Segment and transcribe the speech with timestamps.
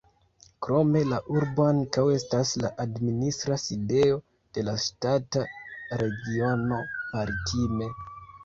[0.67, 4.17] Krome la urbo ankaŭ estas la administra sidejo
[4.59, 5.45] de la ŝtata
[6.05, 6.81] regiono
[7.13, 7.93] "Maritime".